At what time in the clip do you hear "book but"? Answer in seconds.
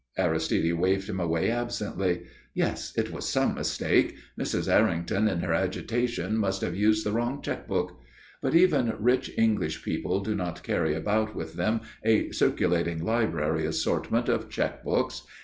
7.67-8.55